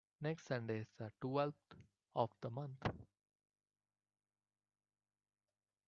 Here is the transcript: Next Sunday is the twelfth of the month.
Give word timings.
Next 0.19 0.47
Sunday 0.47 0.79
is 0.79 0.87
the 0.97 1.11
twelfth 1.21 1.75
of 2.15 2.31
the 2.41 2.49
month. 2.49 2.81